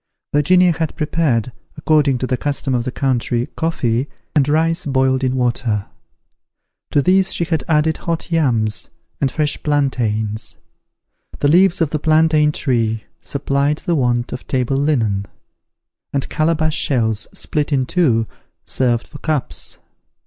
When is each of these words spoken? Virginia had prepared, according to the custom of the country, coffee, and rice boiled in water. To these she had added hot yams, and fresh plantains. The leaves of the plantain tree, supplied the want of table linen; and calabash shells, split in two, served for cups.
Virginia 0.33 0.71
had 0.71 0.95
prepared, 0.95 1.51
according 1.77 2.17
to 2.17 2.25
the 2.25 2.35
custom 2.35 2.73
of 2.73 2.85
the 2.85 2.91
country, 2.91 3.45
coffee, 3.55 4.07
and 4.35 4.49
rice 4.49 4.83
boiled 4.83 5.23
in 5.23 5.35
water. 5.35 5.85
To 6.89 7.03
these 7.03 7.31
she 7.31 7.43
had 7.43 7.63
added 7.67 7.97
hot 7.97 8.31
yams, 8.31 8.89
and 9.21 9.31
fresh 9.31 9.61
plantains. 9.61 10.55
The 11.37 11.49
leaves 11.49 11.81
of 11.81 11.91
the 11.91 11.99
plantain 11.99 12.51
tree, 12.51 13.03
supplied 13.21 13.83
the 13.85 13.93
want 13.93 14.33
of 14.33 14.47
table 14.47 14.77
linen; 14.77 15.27
and 16.11 16.27
calabash 16.29 16.75
shells, 16.77 17.27
split 17.31 17.71
in 17.71 17.85
two, 17.85 18.25
served 18.65 19.05
for 19.07 19.19
cups. 19.19 19.77